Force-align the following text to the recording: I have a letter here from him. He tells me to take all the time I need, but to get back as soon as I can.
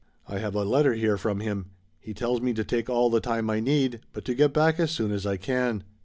I 0.27 0.39
have 0.39 0.55
a 0.55 0.63
letter 0.65 0.95
here 0.95 1.15
from 1.15 1.41
him. 1.41 1.67
He 1.99 2.15
tells 2.15 2.41
me 2.41 2.53
to 2.53 2.63
take 2.63 2.89
all 2.89 3.11
the 3.11 3.19
time 3.21 3.51
I 3.51 3.59
need, 3.59 3.99
but 4.13 4.25
to 4.25 4.33
get 4.33 4.51
back 4.51 4.79
as 4.79 4.89
soon 4.89 5.11
as 5.11 5.27
I 5.27 5.37
can. 5.37 5.83